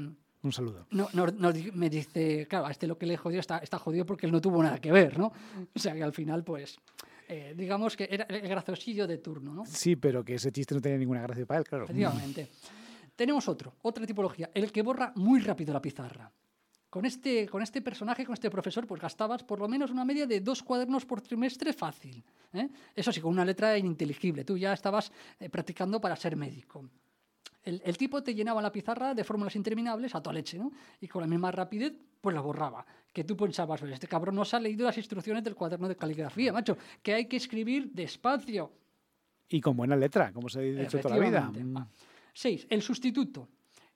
[0.43, 0.86] Un saludo.
[0.91, 1.08] no,
[1.74, 4.39] me dice, claro, a este lo que le jodió está, está jodido porque él no
[4.41, 5.32] tuvo nada que ver, ¿no?
[5.74, 6.78] O sea que al final, pues,
[7.28, 9.65] eh, digamos que era el graciosillo de turno, ¿no?
[9.65, 11.86] Sí, pero que ese chiste no tenía ninguna gracia para él, claro.
[11.86, 12.48] Efectivamente.
[13.15, 16.30] Tenemos otro, otra tipología, el que borra muy rápido la pizarra.
[16.89, 20.26] Con este, con este personaje, con este profesor, pues gastabas por lo menos una media
[20.28, 22.24] de dos cuadernos por trimestre fácil.
[22.54, 22.69] ¿eh?
[22.95, 24.45] Eso sí, con una letra ininteligible.
[24.45, 26.88] Tú ya estabas eh, practicando para ser médico.
[27.65, 30.71] El, el tipo te llenaba la pizarra de fórmulas interminables a toda leche, ¿no?
[31.01, 32.86] Y con la misma rapidez, pues la borraba.
[33.12, 35.95] Que tú pensabas, "Oye, este cabrón no se ha leído las instrucciones del cuaderno de
[35.95, 38.71] caligrafía, macho, que hay que escribir despacio.
[39.49, 41.41] Y con buena letra, como se ha dicho toda la vida.
[41.51, 41.88] Mm.
[42.34, 43.47] Seis, el sustituto.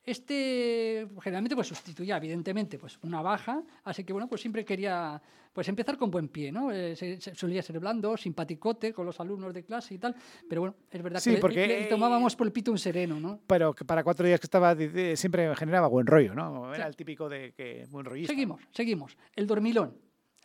[0.09, 5.21] Este generalmente pues sustituía evidentemente pues una baja, así que bueno pues siempre quería
[5.53, 6.71] pues empezar con buen pie, ¿no?
[6.71, 10.15] Eh, se- se- solía ser blando, simpaticote con los alumnos de clase y tal,
[10.47, 13.39] pero bueno es verdad Sí, que porque, le, tomábamos por el pito un sereno, ¿no?
[13.47, 14.75] Pero que para cuatro días que estaba,
[15.15, 16.73] siempre generaba buen rollo, ¿no?
[16.73, 16.89] Era Sí.
[16.89, 18.33] el típico de que buen rollista.
[18.33, 19.17] Seguimos, seguimos.
[19.35, 19.95] El dormilón.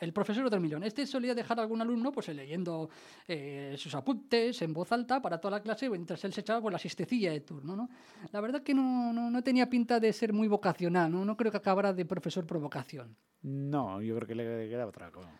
[0.01, 0.83] El profesor dormilón.
[0.83, 2.91] Este solía dejar a algún alumno pues leyendo
[3.29, 6.79] eh, sus apuntes en voz alta para toda la clase mientras él se echaba la
[6.79, 7.77] siestecilla de turno.
[7.77, 7.89] ¿no?
[8.33, 11.11] La verdad que no, no, no tenía pinta de ser muy vocacional.
[11.13, 11.25] ¿no?
[11.25, 13.17] no creo que acabara de profesor por vocación.
[13.43, 15.31] No, yo creo que le quedaba otra cosa.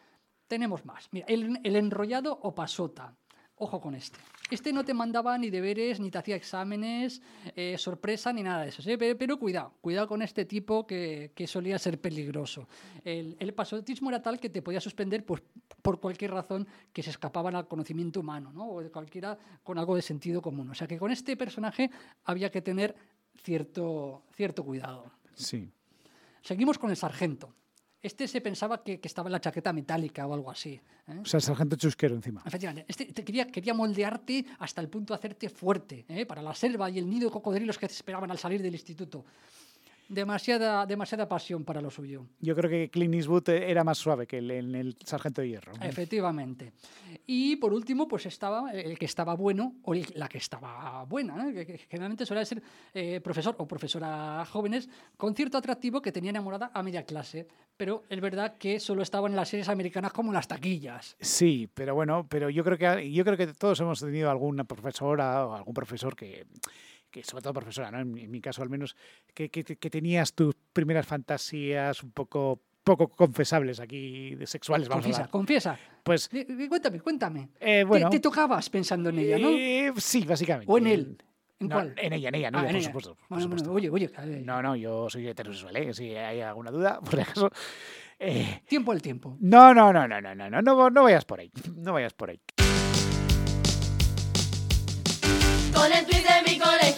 [0.47, 1.09] Tenemos más.
[1.11, 3.17] Mira, el, el enrollado o pasota.
[3.57, 4.19] Ojo con este.
[4.51, 7.23] Este no te mandaba ni deberes, ni te hacía exámenes,
[7.57, 8.83] eh, sorpresa, ni nada de eso.
[8.83, 8.97] ¿sí?
[8.97, 12.69] Pero, pero cuidado, cuidado con este tipo que, que solía ser peligroso.
[13.05, 15.43] El, el pasotismo era tal que te podía suspender pues,
[15.83, 18.69] por cualquier razón que se escapaban al conocimiento humano, ¿no?
[18.69, 20.71] o de cualquiera con algo de sentido común.
[20.71, 21.91] O sea que con este personaje
[22.25, 22.95] había que tener
[23.43, 25.11] cierto, cierto cuidado.
[25.35, 25.71] Sí.
[26.43, 27.55] Seguimos con el sargento.
[28.05, 30.79] Este se pensaba que, que estaba en la chaqueta metálica o algo así.
[31.09, 31.21] ¿eh?
[31.23, 32.43] O sea, el sargento chusquero encima.
[32.45, 36.27] Efectivamente, este te quería, quería moldearte hasta el punto de hacerte fuerte, ¿eh?
[36.27, 39.25] para la selva y el nido de cocodrilos que te esperaban al salir del instituto.
[40.09, 42.27] Demasiada, demasiada pasión para lo suyo.
[42.41, 45.73] Yo creo que Clint Eastwood era más suave que el, en el sargento de hierro.
[45.81, 46.73] Efectivamente.
[47.27, 51.35] Y por último, pues estaba el que estaba bueno o el- la que estaba buena,
[51.37, 51.53] ¿no?
[51.53, 52.63] que, que generalmente suele ser
[52.93, 57.47] eh, profesor o profesora jóvenes con cierto atractivo que tenía enamorada a media clase.
[57.77, 61.17] Pero es verdad que solo estaban en las series americanas como en las taquillas.
[61.21, 65.47] Sí, pero bueno, pero yo creo que yo creo que todos hemos tenido alguna profesora
[65.47, 66.47] o algún profesor que,
[67.15, 68.01] que sobre todo profesora, ¿no?
[68.01, 68.97] En, mi- en mi caso al menos,
[69.33, 75.05] que, que, que tenías tus primeras fantasías un poco poco confesables aquí de sexuales, vamos
[75.07, 75.31] Confiesa, a hablar.
[75.31, 75.79] confiesa.
[76.03, 76.29] Pues
[76.69, 77.49] Cuéntame, cuéntame.
[77.61, 79.49] eh, Te- bueno, te, tocabas pensando en ella, ¿no?
[79.49, 80.71] eh, sí, básicamente.
[80.71, 81.23] ¿O en él?
[81.61, 81.95] ¿En No, cuál?
[81.97, 82.87] En ella, en ella, no, Ah, yo, en por ella.
[82.89, 83.15] supuesto.
[83.15, 83.73] por Bueno, bueno, supuesto.
[83.73, 85.95] oye, oye, No, no, yo soy heterosexual, ¿eh?
[85.95, 87.51] Si hay alguna duda, por si acaso.
[88.19, 89.39] Eh, tiempo al tiempo.
[89.41, 91.51] no, no, no, no, no, no, no, no, no vayas por ahí.
[91.77, 92.41] No vayas por ahí.
[95.75, 96.94] Con el twist de mi colegio.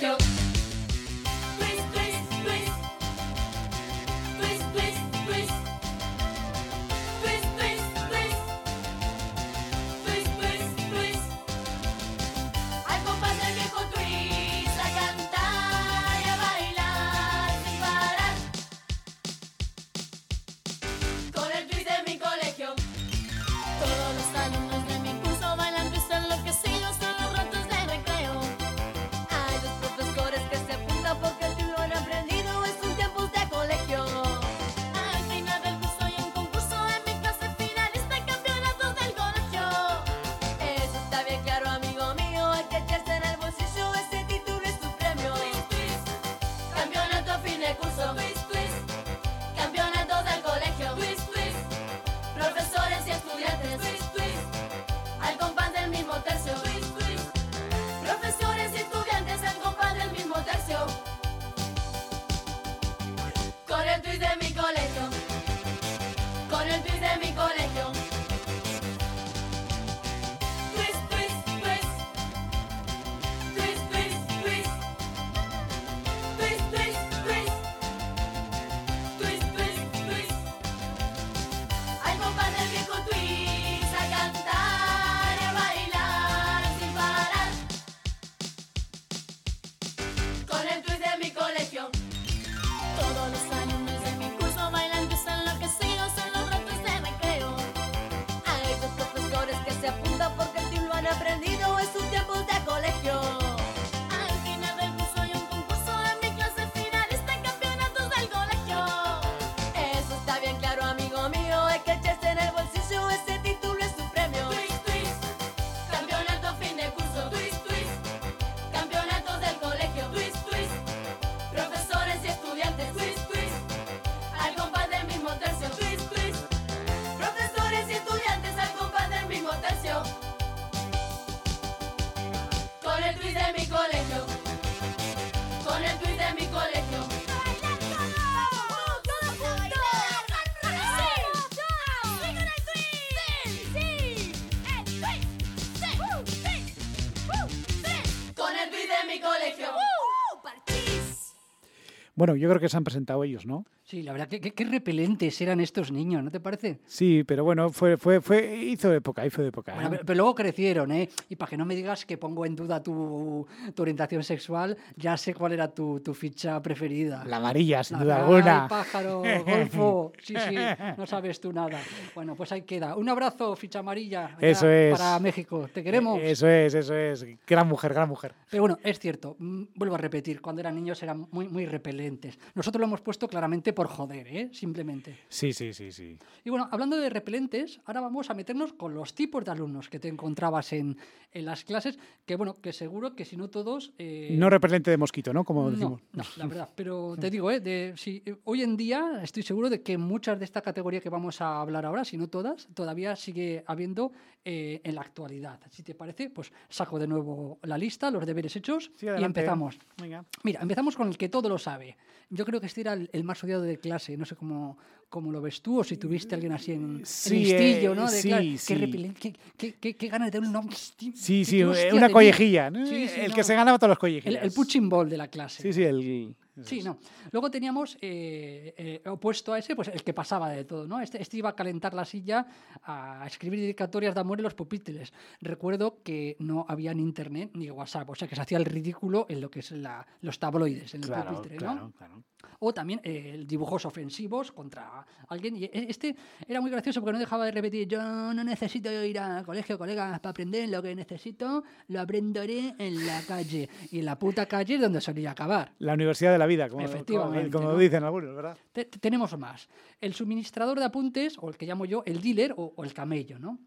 [152.16, 153.64] Bueno, yo creo que se han presentado ellos, ¿no?
[153.88, 156.80] Sí, la verdad, que qué, qué repelentes eran estos niños, ¿no te parece?
[156.86, 159.74] Sí, pero bueno, fue, fue, fue, hizo época, hizo época.
[159.74, 159.90] Bueno, ¿eh?
[159.92, 161.08] pero, pero luego crecieron, ¿eh?
[161.28, 163.46] Y para que no me digas que pongo en duda tu,
[163.76, 167.22] tu orientación sexual, ya sé cuál era tu, tu ficha preferida.
[167.26, 168.66] La amarilla, sin La- duda ¡Ay, alguna.
[168.68, 170.12] pájaro, golfo.
[170.20, 170.56] Sí, sí,
[170.98, 171.78] no sabes tú nada.
[172.12, 172.96] Bueno, pues ahí queda.
[172.96, 174.36] Un abrazo, ficha amarilla.
[174.40, 174.98] Eso es.
[174.98, 175.68] Para México.
[175.72, 176.18] Te queremos.
[176.20, 177.24] Eso es, eso es.
[177.46, 178.32] Gran mujer, gran mujer.
[178.50, 182.36] Pero bueno, es cierto, mm, vuelvo a repetir, cuando eran niños eran muy, muy repelentes.
[182.56, 184.48] Nosotros lo hemos puesto claramente por joder, ¿eh?
[184.52, 185.16] simplemente.
[185.28, 186.18] Sí, sí, sí, sí.
[186.44, 190.00] Y bueno, hablando de repelentes, ahora vamos a meternos con los tipos de alumnos que
[190.00, 190.96] te encontrabas en,
[191.32, 193.92] en las clases, que bueno, que seguro que si no todos...
[193.98, 195.44] eh, No repelente de mosquito, ¿no?
[195.44, 196.02] Como no, decimos.
[196.12, 196.68] no, la verdad.
[196.74, 197.60] Pero te digo, ¿eh?
[197.60, 201.10] de, si, eh, hoy en día estoy seguro de que muchas de esta categoría que
[201.10, 204.10] vamos a hablar ahora, si no todas, todavía sigue habiendo
[204.44, 205.60] eh, en la actualidad.
[205.70, 209.78] Si te parece, pues saco de nuevo la lista, los deberes hechos Sí, y empezamos.
[210.00, 210.24] Venga.
[210.44, 211.96] Mira, empezamos con el que todo lo sabe.
[212.30, 214.16] Yo creo que este era el, el más odiado de clase.
[214.16, 217.38] No sé cómo, cómo lo ves tú o si tuviste alguien así en, en Sí,
[217.44, 218.10] listillo, ¿no?
[218.10, 218.74] De sí, clase, sí.
[218.74, 220.76] Qué, qué, qué- qué- qué ganas de un nombre.
[220.76, 222.70] Sí, sí, eh, una collejilla.
[222.70, 222.86] ¿no?
[222.86, 223.34] Sí, sí, el no.
[223.34, 224.42] que se ganaba todos los El, collejillas.
[224.44, 225.62] el punching ball de la clase.
[225.62, 226.34] Sí, sí, el.
[226.62, 226.98] Sí, no.
[227.32, 228.72] Luego teníamos eh,
[229.04, 231.02] eh, opuesto a ese, pues el que pasaba de todo, ¿no?
[231.02, 232.46] Este, este iba a calentar la silla
[232.82, 235.12] a escribir dedicatorias de amor en los pupitres.
[235.42, 239.26] Recuerdo que no había ni internet ni WhatsApp, o sea que se hacía el ridículo
[239.28, 241.60] en lo que es la- los tabloides en el Claro, pupitre, ¿no?
[241.60, 242.22] claro, claro.
[242.60, 244.95] O también eh, dibujos ofensivos contra
[245.28, 245.56] alguien.
[245.56, 246.14] Y e- este
[246.46, 250.20] era muy gracioso porque no dejaba de repetir: Yo no necesito ir al colegio, colegas,
[250.20, 253.68] para aprender lo que necesito, lo aprenderé en la calle.
[253.90, 255.72] Y en la puta calle es donde solía acabar.
[255.78, 257.78] La universidad de la vida, como, Efectivamente, como, como ¿no?
[257.78, 258.56] dicen algunos, ¿verdad?
[258.72, 259.68] Te- te- tenemos más.
[260.00, 263.38] El suministrador de apuntes, o el que llamo yo el dealer o, o el camello,
[263.38, 263.58] ¿no?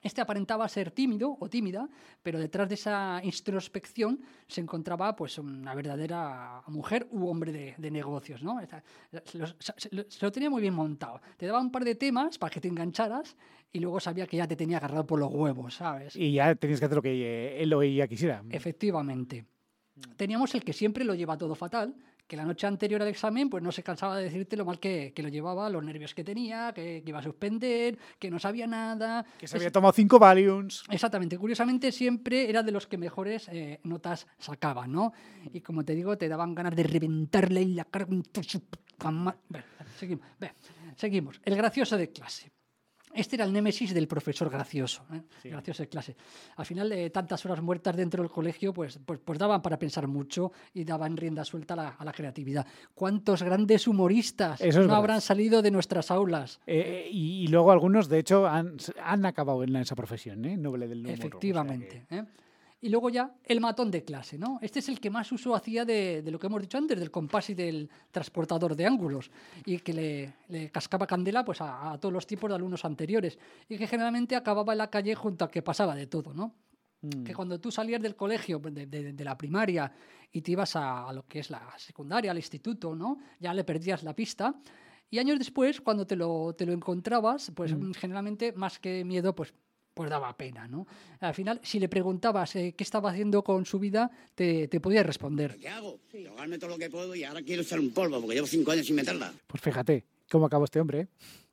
[0.00, 1.88] Este aparentaba ser tímido o tímida,
[2.22, 7.90] pero detrás de esa introspección se encontraba pues una verdadera mujer u hombre de, de
[7.90, 8.60] negocios, ¿no?
[8.60, 8.78] Se,
[9.24, 11.20] se- lo- se lo tenía muy bien montado.
[11.36, 13.36] Te daba un par de temas para que te engancharas
[13.72, 16.14] y luego sabía que ya te tenía agarrado por los huevos, ¿sabes?
[16.14, 17.12] Y ya tenías que hacer lo que
[17.56, 18.42] eh, él o ella quisiera.
[18.50, 19.44] Efectivamente.
[20.16, 21.92] Teníamos el que siempre lo lleva todo fatal,
[22.28, 25.12] que la noche anterior al examen pues no se cansaba de decirte lo mal que,
[25.14, 28.66] que lo llevaba, los nervios que tenía, que, que iba a suspender, que no sabía
[28.66, 29.24] nada.
[29.38, 30.84] Que se había tomado cinco Valiums.
[30.90, 35.12] Exactamente, curiosamente siempre era de los que mejores eh, notas sacaban, ¿no?
[35.52, 38.06] Y como te digo, te daban ganas de reventarle en la cara
[39.48, 39.66] Bueno,
[39.98, 40.26] seguimos,
[40.96, 41.40] seguimos.
[41.44, 42.52] El gracioso de clase.
[43.18, 45.22] Este era el némesis del profesor gracioso, ¿eh?
[45.50, 46.16] gracioso de clase.
[46.56, 50.06] Al final, de tantas horas muertas dentro del colegio, pues, pues, pues daban para pensar
[50.06, 52.66] mucho y daban rienda suelta a la, a la creatividad.
[52.94, 54.96] ¿Cuántos grandes humoristas Eso no verdad.
[54.98, 56.60] habrán salido de nuestras aulas?
[56.66, 60.56] Eh, y, y luego algunos, de hecho, han, han acabado en esa profesión, ¿eh?
[60.56, 61.12] Noble del humor.
[61.12, 62.06] o sea que- Efectivamente.
[62.10, 62.24] ¿eh?
[62.80, 64.58] Y luego ya el matón de clase, ¿no?
[64.62, 67.10] Este es el que más uso hacía de, de lo que hemos dicho antes, del
[67.10, 69.30] compás y del transportador de ángulos,
[69.64, 73.36] y que le, le cascaba candela pues, a, a todos los tipos de alumnos anteriores,
[73.68, 76.54] y que generalmente acababa en la calle junto a que pasaba de todo, ¿no?
[77.00, 77.24] Mm.
[77.24, 79.90] Que cuando tú salías del colegio, de, de- de la primaria,
[80.30, 83.18] y te ibas a, a lo que es la secundaria, al instituto, ¿no?
[83.40, 84.54] Ya le perdías la pista.
[85.10, 87.92] Y años después, cuando te lo, te lo encontrabas, pues Mm.
[87.94, 89.52] generalmente más que miedo, pues,
[89.98, 90.86] pues daba pena, ¿no?
[91.18, 95.02] Al final, si le preguntabas eh, qué estaba haciendo con su vida, te, te podía
[95.02, 95.56] responder.
[95.58, 95.98] ¿Qué hago?
[96.12, 98.86] Drogarme todo lo que puedo y ahora quiero echar un polvo porque llevo cinco años
[98.86, 99.32] sin meterla.
[99.48, 101.08] Pues fíjate cómo acabó este hombre, ¿eh?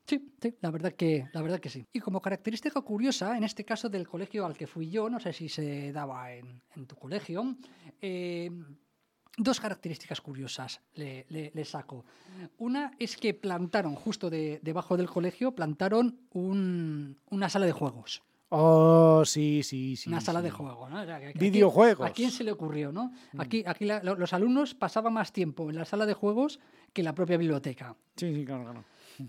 [0.06, 1.84] Sí, sí, la verdad que, la verdad que sí.
[1.92, 5.32] Y como característica curiosa, en este caso del colegio al que fui yo, no sé
[5.32, 7.56] si se daba en, en tu colegio,
[8.00, 8.48] eh,
[9.36, 12.04] dos características curiosas le, le- le saco.
[12.58, 18.22] Una es que plantaron, justo de- debajo del colegio, plantaron un- una sala de juegos.
[18.48, 20.08] Oh, sí, sí, sí.
[20.08, 20.44] una sala sí.
[20.44, 21.02] de juego, ¿no?
[21.02, 22.08] O sea, Videojuegos.
[22.08, 23.12] ¿A quién se le ocurrió, no?
[23.32, 23.40] Mm.
[23.40, 26.60] Aquí, aquí la- los alumnos pasaban más tiempo en la sala de juegos
[26.92, 27.96] que en la propia biblioteca.
[28.16, 28.84] Sí, sí, claro, claro.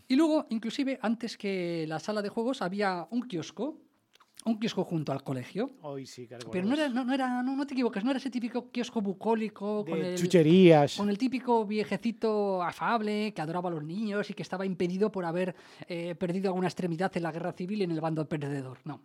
[0.07, 3.79] Y luego, inclusive, antes que la sala de juegos, había un kiosco,
[4.45, 5.71] un kiosco junto al colegio.
[5.81, 6.49] Hoy sí, claro.
[6.51, 9.01] Pero no era, no, no era, no, no te equivoques, no era ese típico kiosco
[9.01, 10.95] bucólico con el, chucherías.
[10.95, 15.25] con el típico viejecito afable que adoraba a los niños y que estaba impedido por
[15.25, 15.55] haber
[15.87, 18.79] eh, perdido alguna extremidad en la guerra civil en el bando perdedor.
[18.85, 19.01] No.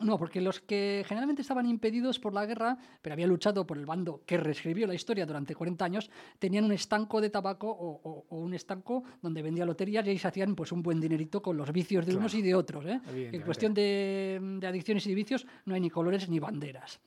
[0.00, 3.86] No, porque los que generalmente estaban impedidos por la guerra, pero habían luchado por el
[3.86, 8.26] bando que reescribió la historia durante 40 años, tenían un estanco de tabaco o, o-
[8.28, 11.56] o un estanco donde vendía loterías y ahí se hacían pues, un buen dinerito con
[11.56, 12.84] los vicios de unos y de otros.
[12.86, 13.00] ¿eh?
[13.36, 16.98] En cuestión de, de adicciones y de vicios no hay ni colores ni banderas.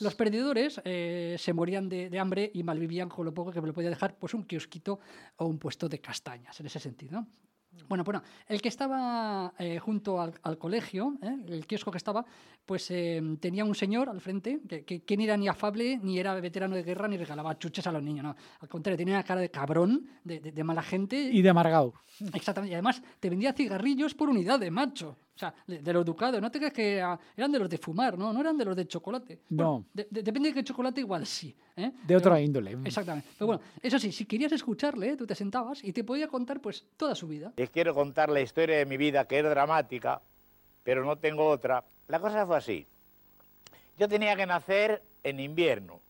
[0.00, 3.66] Los perdedores eh, se morían de, de hambre y malvivían con lo poco que me
[3.66, 4.98] lo podía dejar pues un kiosquito
[5.36, 7.20] o un puesto de castañas, en ese sentido.
[7.20, 7.26] ¿no?
[7.88, 11.36] Bueno, bueno, el que estaba eh, junto al, al colegio, ¿eh?
[11.48, 12.24] el kiosco que estaba,
[12.66, 16.18] pues eh, tenía un señor al frente, que, que, que ni era ni afable, ni
[16.18, 18.36] era veterano de guerra, ni regalaba chuches a los niños, no.
[18.60, 21.16] Al contrario, tenía una cara de cabrón, de, de- de mala gente.
[21.20, 21.94] Y de amargado.
[22.34, 22.72] Exactamente.
[22.72, 25.16] Y además te vendía cigarrillos por unidad de macho.
[25.40, 26.38] O sea, de, de los ducados.
[26.38, 28.30] No te creas que ah, eran de los de fumar, ¿no?
[28.30, 29.40] No eran de los de chocolate.
[29.48, 29.84] Bueno, No.
[29.94, 31.56] de- de- depende de qué chocolate, igual sí.
[31.76, 31.92] ¿eh?
[32.06, 32.76] De otra Pero- índole.
[32.84, 33.26] Exactamente.
[33.38, 36.84] Pero bueno, eso sí, si querías escucharle, tú te sentabas y te podía contar pues
[36.98, 37.54] toda su vida.
[37.56, 40.20] Les quiero contar la historia de mi vida, que es dramática,
[40.82, 41.82] pero no tengo otra.
[42.08, 42.86] La cosa fue así.
[43.96, 46.02] Yo tenía que nacer en invierno,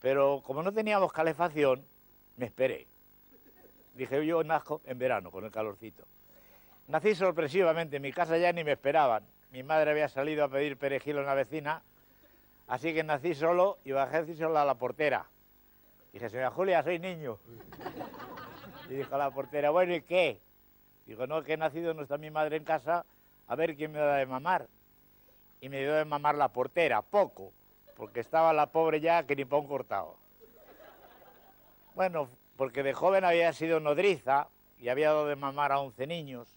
[0.00, 1.84] pero como no teníamos calefacción,
[2.36, 2.88] me esperé.
[3.94, 6.04] Dije, yo nazco en verano, con el calorcito.
[6.88, 9.24] Nací sorpresivamente, en mi casa ya ni me esperaban.
[9.50, 11.82] Mi madre había salido a pedir perejil a una vecina,
[12.68, 15.26] así que nací solo y bajé solo a la portera.
[16.12, 17.38] Dije, señora Julia, soy niño.
[18.88, 20.40] Y dijo la portera, bueno, ¿y qué?
[21.06, 23.04] Digo, no, que he nacido, no está mi madre en casa,
[23.48, 24.68] a ver quién me da de mamar.
[25.60, 27.52] Y me dio de mamar la portera, poco,
[27.96, 30.16] porque estaba la pobre ya que ni pa' un cortado.
[31.96, 36.55] Bueno, porque de joven había sido nodriza y había dado de mamar a 11 niños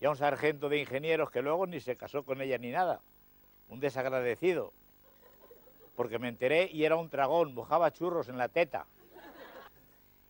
[0.00, 3.00] y a un sargento de ingenieros que luego ni se casó con ella ni nada.
[3.68, 4.72] Un desagradecido.
[5.94, 8.86] Porque me enteré y era un tragón, mojaba churros en la teta.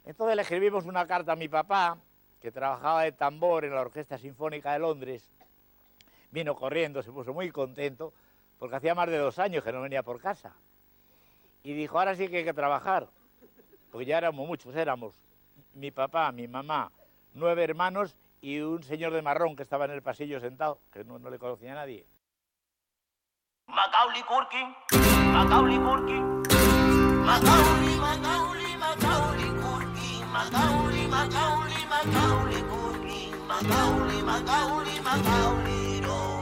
[0.05, 1.97] Entonces le escribimos una carta a mi papá,
[2.43, 5.31] que trabajaba de tambor en la Orquesta Sinfónica de Londres.
[6.33, 8.13] Vino corriendo, se puso muy contento,
[8.59, 10.53] porque hacía más de dos años que no venía por casa.
[11.63, 13.09] Y dijo, ahora sí que hay que trabajar,
[13.93, 15.15] porque ya éramos muchos, éramos
[15.75, 16.91] mi papá, mi mamá,
[17.35, 21.19] nueve hermanos y un señor de marrón que estaba en el pasillo sentado, que no,
[21.19, 22.07] no le conocía a nadie.
[23.67, 24.75] Macaulay Culkin,
[25.33, 26.43] Macaulay Culkin,
[27.25, 36.40] Macaulay, Macaulay, Macaulay Culkin, Macaulay, Macaulay, Macaulay Culkin, Macaulay, Macaulay, Macaulay, no.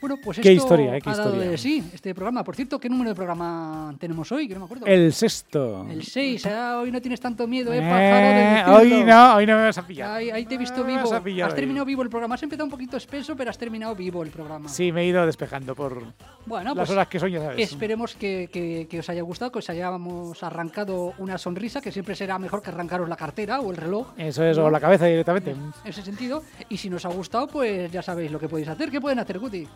[0.00, 1.50] Bueno, pues Qué esto historia, eh, qué ha dado historia.
[1.50, 2.42] de sí, este programa.
[2.42, 4.48] Por cierto, ¿qué número de programa tenemos hoy?
[4.48, 4.86] Que no me acuerdo.
[4.86, 5.86] El sexto.
[5.90, 6.46] El 6.
[6.46, 8.78] hoy no tienes tanto miedo, ¿eh, Eh, pájaro?
[8.78, 10.10] hoy no, hoy no me vas a pillar.
[10.16, 11.02] Ahí, ahí te he visto No me vivo.
[11.10, 11.56] vas a pillar Has hoy.
[11.60, 12.34] terminado vivo el programa.
[12.36, 14.70] Has empezado un poquito espeso, pero has terminado vivo el programa.
[14.70, 16.02] Sí, me he ido despejando por
[16.46, 17.58] Bueno, las pues horas que ya sabes.
[17.70, 22.14] Esperemos que, que- que os haya gustado, que os hayamos arrancado una sonrisa, que siempre
[22.14, 24.08] será mejor que arrancaros la cartera o el reloj.
[24.16, 24.64] Eso es, ¿no?
[24.64, 25.50] o la cabeza directamente.
[25.50, 26.42] En ese sentido.
[26.70, 28.90] Y si nos ha gustado, pues ya sabéis lo que podéis hacer.
[28.90, 29.68] ¿Qué pueden hacer, Guti?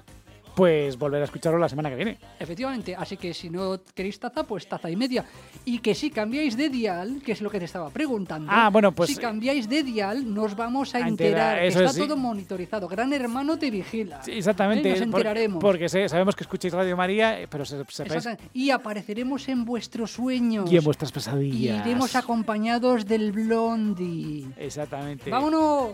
[0.55, 2.19] Pues volver a escucharlo la semana que viene.
[2.39, 5.25] Efectivamente, así que si no queréis taza, pues taza y media.
[5.65, 8.51] Y que si cambiáis de dial, que es lo que te estaba preguntando.
[8.53, 11.57] Ah, bueno, pues, Si cambiáis de dial, nos vamos a, a enterar.
[11.57, 12.01] enterar, que eso está es, sí.
[12.03, 12.87] todo monitorizado.
[12.87, 14.23] Gran hermano te vigila.
[14.23, 14.89] Sí, exactamente.
[14.89, 14.93] ¿Eh?
[14.93, 15.61] Nos por- enteraremos.
[15.61, 18.29] porque sé- sabemos que escucháis Radio María, eh, pero se, sepáis.
[18.53, 20.71] Y apareceremos en vuestros sueños.
[20.71, 21.87] y en vuestras Y pesadillas.
[21.87, 24.47] iremos acompañados del Blondie.
[24.57, 25.31] Exactamente.
[25.31, 25.91] ¡Vámonos!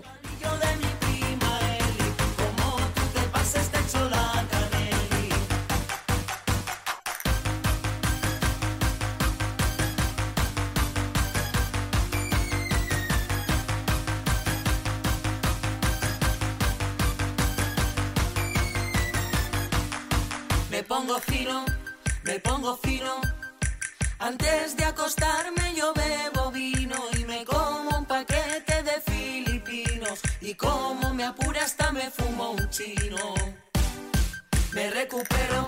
[24.18, 30.20] Antes de acostarme yo bebo vino y me como un paquete de filipinos.
[30.42, 33.16] Y como me apura hasta me fumo un chino.
[34.74, 35.66] Me recupero,